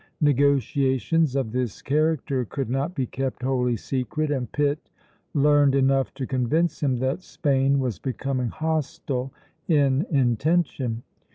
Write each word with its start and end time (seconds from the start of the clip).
Negotiations 0.21 1.35
of 1.35 1.51
this 1.51 1.79
character 1.83 2.43
could 2.43 2.71
not 2.71 2.95
be 2.95 3.05
kept 3.05 3.43
wholly 3.43 3.75
secret, 3.77 4.31
and 4.31 4.51
Pitt 4.51 4.89
learned 5.35 5.75
enough 5.75 6.11
to 6.15 6.25
convince 6.25 6.81
him 6.81 6.97
that 6.97 7.21
Spain 7.21 7.77
was 7.77 7.99
becoming 7.99 8.47
hostile 8.49 9.31
in 9.67 10.07
intention. 10.09 11.03